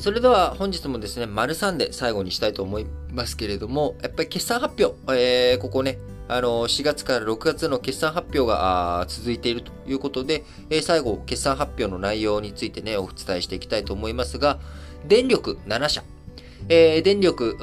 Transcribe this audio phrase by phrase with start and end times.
[0.00, 14.58] それでは本日もですね、丸3で最後にしたいと思いますけれども、やっぱり決算発表、えー、ここね、あの、4月から6月の決算発表が続いているということで、えー、最後、決算発表の内容についてね、お伝えしていきたいと思いますが、
[15.06, 16.02] 電力7社、
[16.70, 17.58] えー、電力、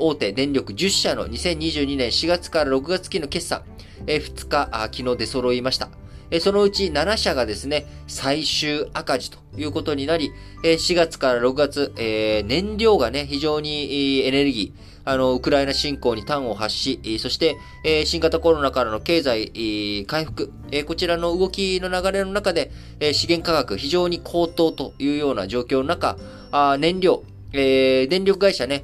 [0.00, 3.62] 大手電力10社の2022年4月から6月期の決算、
[4.06, 5.90] えー、2日あ、昨日出揃いました。
[6.34, 10.32] え、そのうち7社がですね、最終赤字ということになり、
[10.64, 26.16] え、4月から6月、え、燃料がね、非常にエネルギー、あの、ウクライナ侵攻に端を発し、そして、え新型コロナからの経済回復、えこちらの動きの流れの中で、え資源価格非常に高騰というような状況の中、
[26.50, 27.22] あ燃料、
[27.52, 28.82] え電力会社ね、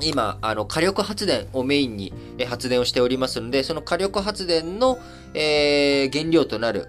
[0.00, 2.12] 今、あの、火力発電をメインに
[2.48, 4.98] 発電をしておりますので、その火力発電の、
[5.34, 6.88] えー、原料となる、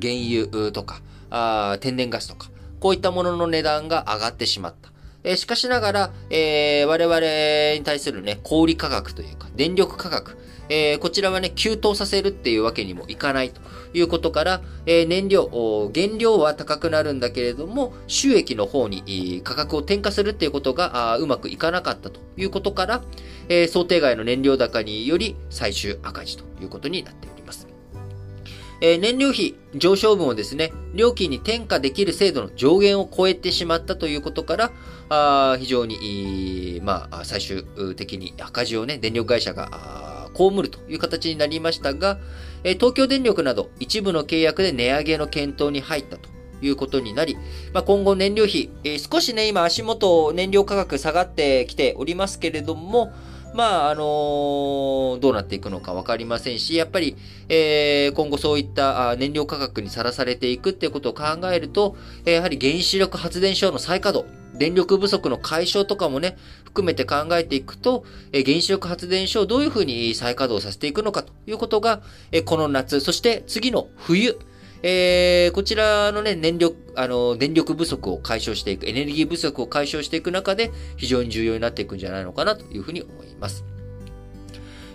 [0.00, 1.00] 原油とか
[1.34, 2.48] あ、天然ガスとか、
[2.80, 4.93] こういったものの値段が上がってしまった。
[5.24, 10.36] えしかしながら、え、我々に対するね、小売価格というか、電力価格、
[10.68, 13.62] え、こちらはね、急騰させるっていうわけにもいかないと
[13.94, 23.02] いうことから、え、燃料、原料は高くなるんだけれども、収益の方に価格を転嫁するっていうことがうまくいかなかったということから、
[23.48, 27.33] え、想定外の燃料高により最終赤字ということになっています。
[28.86, 34.72] えー、燃料費上昇分をですね、料金に転嫁できる制度の上限を超えてしまったということから、
[35.08, 37.64] あ非常に、まあ、最終
[37.96, 42.18] 的に赤字をね、電力会社が被るという形になりましたが、
[42.62, 46.28] えー、東京電力など一部の契約で値上げの検討に入ったと
[46.60, 47.38] いうことになり、
[47.72, 53.14] まあ、今後燃料費、えー、少しね、今足元燃料価格下がってきておりますけれども、
[53.54, 57.16] まあ、あのー、どうなっていくのかわかりませんし、やっぱり、
[57.48, 74.36] えー、今後そういった燃料価格にさらされていくっていうことを考えると、やはり原子力発電所の再稼働、電力不足の解消とかもね、含めて考えていくと、え原子力発電所をどういうふうに再稼働させていくのかということが、えこの夏、そして次の冬、
[74.86, 83.64] えー、こちらのね、燃力、あの、電力不足を解消していく、エネルギー不足を解消していく中で、非常に重要になっていくんじゃないのかなというふうに思います。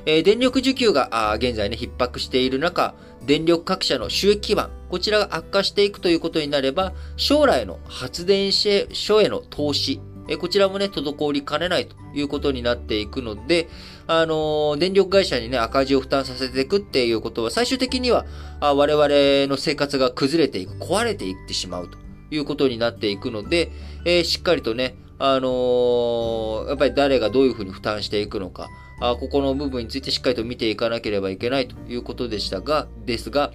[0.06, 2.94] えー、電力需給が現在ね、逼迫している中、
[3.26, 13.68] 電力各社の収益基盤、こちらが悪化していくということになれば、将来の発電所への投資、えこちらもね、滞りかねないということになっていくので、
[14.12, 18.26] あの電力会社にね、赤字を負担させていくっていうことは、最終的には、
[18.60, 19.08] あ我々
[19.48, 22.00] の生活が崩れていく、壊れていってしまうと
[22.32, 23.72] いうことになっていくので、
[24.06, 28.70] えー、しっかりとね、あのー、やっぱり誰がどういうふうに負担していくのか、
[29.00, 33.52] あここの部分についてしっかりと見ていかなければいけないということでしたが、ですが、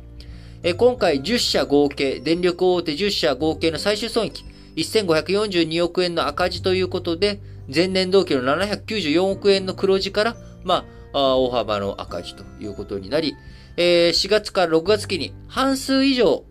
[0.62, 4.44] え今回10社合計、電力大手10社合計の最終損益、
[4.76, 7.40] 1542億円の赤字ということで、
[7.72, 13.36] 前年同期の794億円の黒字から、まあ、大幅の赤字ということになり、
[13.76, 16.44] えー、4月から6月期に半数以上、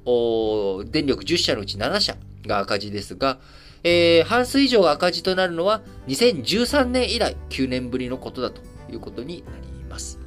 [0.92, 2.16] 電力10社のうち7社
[2.46, 3.40] が赤字ですが、
[3.84, 10.20] えー、半数以上が赤字となるのは2013年以来9年ぶりのことだということになります。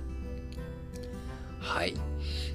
[1.61, 1.95] はい。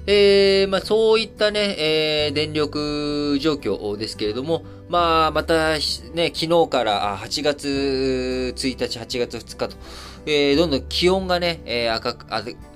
[0.06, 9.76] えー、まあ、そういったね、えー、電力状況ですけれども、まあ、また、ね、昨日から8月1日、8月2日と、
[10.26, 12.26] えー、どんどん気温がね、えー、赤く、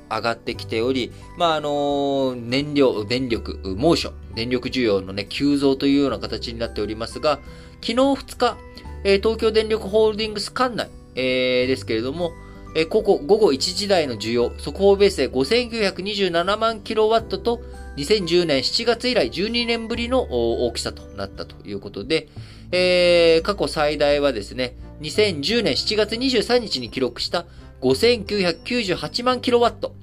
[0.08, 7.38] 上がってきており、まあ、あの、燃料、電力、猛暑、電力需要のね、急増というような形になっておりますが、
[7.82, 8.56] 昨日2日、
[9.04, 12.32] え、東京電力ホールディングス管内、えー、ですけれども、
[12.74, 17.60] え、ここ午後1時台の需要、速報ベースで5927万キロワットと、
[17.96, 22.28] 2010年7月以来12年ぶりの大きさとなったということで、
[22.72, 27.46] えー、過去最大はですね、2010年7月23日に記録した
[27.82, 29.94] 5998万キロワット、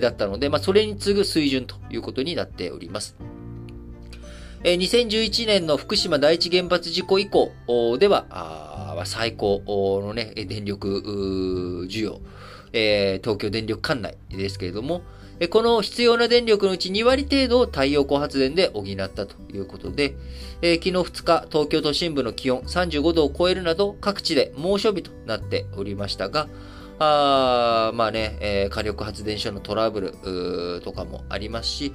[0.00, 3.16] だったので、まあ、それに次ぐ水準ということになっております。
[4.62, 7.52] 2011年の福島第一原発事故以降
[7.98, 12.20] では、最高のね、電力需要、
[12.72, 15.02] 東京電力管内ですけれども、
[15.50, 20.16] この必要な電力のうち2割程度を太陽光発電で補ったということで、
[20.62, 26.48] え、昨日2日、東京都心部の気温35度を超えるなど各地で猛暑日となっておりましたが、
[26.98, 31.92] あまあね、えー、火力発電所のトラブルとかもありますし、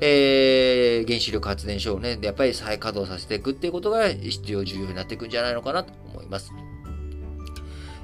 [0.00, 6.52] えー、原子力発電所をね、やっぱり再稼働させていくっていうことが必要、重要になっていくんじゃないのかなと思います。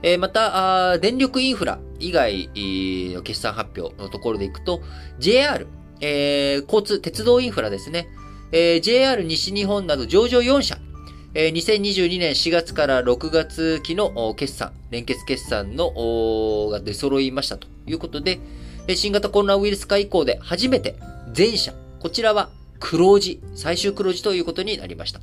[0.02, 2.50] えー、また、電力インフラ以外
[3.14, 4.80] の決算発表のところでいくと、
[5.18, 5.66] JR、
[6.00, 8.08] えー、交通、鉄道インフラですね。
[8.52, 10.78] えー、JR 西日本など上場4社、
[11.34, 18.38] えー、2022年4月から6月期の決算、連結決算のが出揃いましたということで、
[18.94, 20.96] 新型コロナウイルス化以降で初めて
[21.32, 22.48] 全社、こちらは
[22.80, 25.20] 黒字、最終黒字ということになりました。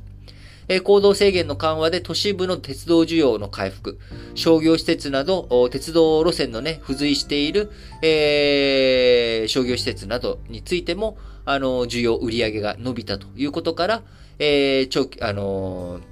[0.68, 3.98] え行動制限の緩和で都市部の鉄道需要の回復、
[4.34, 7.70] 商業施設など、鉄道路線のね、付随している、
[8.02, 14.02] えー、商業施設などについても、あの、需要、売上が伸びたということから、
[14.38, 16.02] えー、長期、あのー、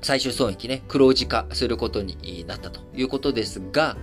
[0.00, 3.96] 最終損益ね、黒字化することになったということですが、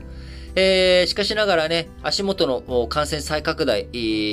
[0.55, 3.87] えー、しかしながらね、足元の感染再拡大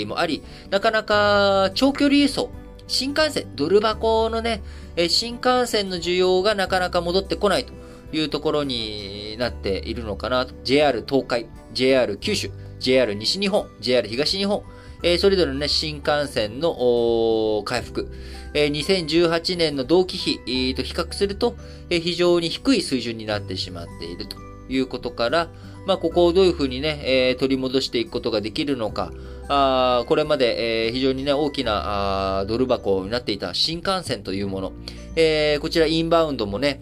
[0.07, 2.51] もあり、なかなか長距離輸送、
[2.89, 4.63] 新幹線、ドル箱のね、
[5.09, 7.73] 新幹線の需要がなかなか戻ってこないと
[8.13, 10.47] いうところになっているのかな。
[10.65, 12.51] JR 東海、JR 九州、
[12.81, 14.63] JR 西日本、JR 東日本、
[15.03, 18.11] えー、それぞれのね、新幹線の回復、
[18.55, 21.55] えー、2018年の同期比と比較すると、
[21.91, 24.37] えー、非常に低い水準になってしまっていると
[24.69, 25.49] いうことから、
[25.87, 29.13] まあ、ここをどういうふうにね、え、取り戻していくことができるのか、
[29.49, 34.73] あこれまで、えー、非常にね、大きなあドル箱になっていた新幹線というもの、
[35.17, 36.81] えー、こちらインバウンドもね、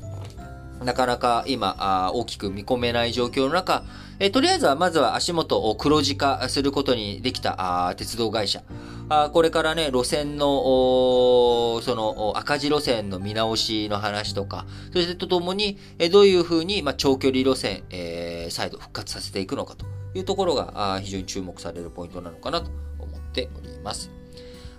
[0.84, 3.84] なかなか今、あ大きく見込めない状況の中、
[4.18, 8.62] えー、とりあえずはまずは足元を黒字化することにできたあ鉄道会社。
[9.08, 19.86] あこれからね、路線の、その赤字路線の見直しの話とか、そしてとともに、えどういうふうに、まあ、長距離路線、えー、再度復活させていくのかと
[20.16, 24.10] いうところがあ非常に注目されるポイントなのかなと思っております。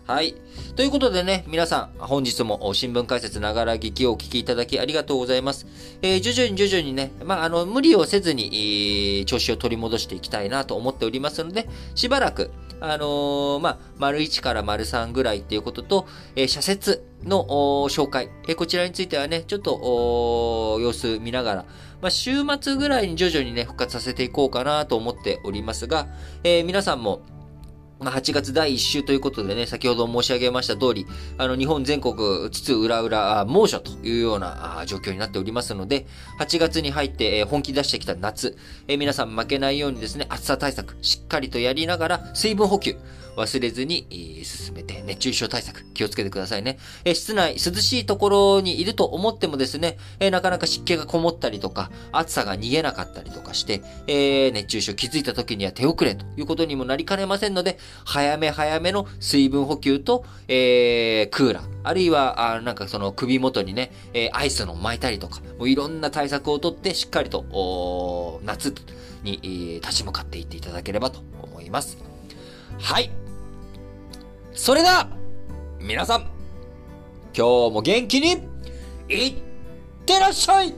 [0.07, 0.35] はい。
[0.77, 5.67] ということでね、皆さん、本日も新聞解説ながら聞きをお聞きいただきありがとうございます。
[6.01, 16.07] えー、徐々に徐々にね、まあ、あの、無理をせずに、えー、調子を取り戻していきたいなと思っておりますので、しばらく、あのー、まあ、丸1から丸3ぐらいっていうことと、
[16.37, 17.43] えー、社説の
[17.89, 21.65] 紹介、えー、こちらについてはね、ちょっと、様子見ながら、
[22.01, 26.07] まあ、週末ぐらいに徐々にね、復活させていこうかなと思っておりますが、
[26.43, 27.21] えー、皆さんも、
[27.99, 31.07] まあ、8月第1週ということでね、先ほど申し上げました通り、
[31.37, 32.15] あの、日本全国、
[32.51, 36.05] 津々浦々、猛暑というような状況になっておりますので、
[36.39, 38.55] 8月に入って本気出してきた夏、
[38.87, 42.97] え皆さん負けないようにですね、暑さ対策、しっかりとやりながら、水分補給、
[43.37, 44.07] 忘れずに、
[44.43, 46.79] 進めて、熱中症対策、気をつけてくださいね。
[47.05, 68.73] え室内、涼しいところにいると思ってもですね、えなかなか湿気がこもったりとか、暑さが逃げなかったりとかして、え熱中症気づいた時には手遅れということにもなりかねませんので、早め早めの水分補給と、えー、クーラー、あるいは、あなんかその首元にね、えー、アイスの巻いたりとか、もういろんな対策をとってしっかりと、お夏
[69.23, 71.97] に、えー、立ち向かっていっていただければと思います。
[72.79, 73.11] はい。
[74.53, 75.09] それでは、
[75.79, 76.21] 皆さん、
[77.37, 78.47] 今日も元気に、
[79.09, 79.35] いっ
[80.05, 80.73] てらっしゃい